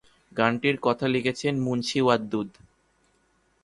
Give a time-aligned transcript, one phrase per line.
[0.31, 2.49] গানটির কথা লিখেছেন মুন্সী ওয়াদুদ।